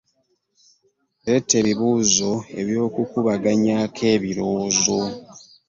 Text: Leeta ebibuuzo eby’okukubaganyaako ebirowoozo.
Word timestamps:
Leeta 1.23 1.53
ebibuuzo 1.61 2.31
eby’okukubaganyaako 2.59 4.01
ebirowoozo. 4.15 4.99